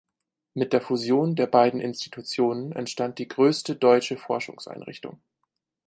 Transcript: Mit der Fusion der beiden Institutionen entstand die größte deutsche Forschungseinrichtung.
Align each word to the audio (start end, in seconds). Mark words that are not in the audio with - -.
Mit 0.55 0.73
der 0.73 0.81
Fusion 0.81 1.35
der 1.35 1.45
beiden 1.45 1.79
Institutionen 1.79 2.71
entstand 2.71 3.19
die 3.19 3.27
größte 3.27 3.75
deutsche 3.75 4.17
Forschungseinrichtung. 4.17 5.19